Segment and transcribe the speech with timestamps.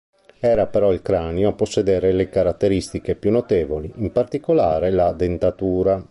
[0.39, 5.99] Era però il cranio a possedere le caratteristiche più notevoli, in particolare la dentatura.